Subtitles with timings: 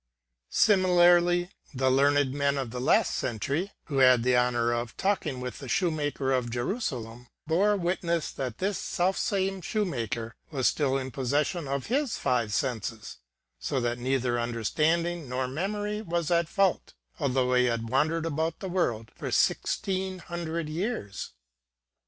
[0.49, 5.59] Similarly, the learned men of the last century who had the honor of talking with
[5.59, 11.21] the Shoemaker of Jerusalem bore witness that this self same shoemaker was still in full
[11.21, 13.19] possession of his five senses;
[13.59, 18.69] so that neither understanding nor memory was at fault, although he had wandered about the
[18.69, 21.33] world for sixteen hundred years.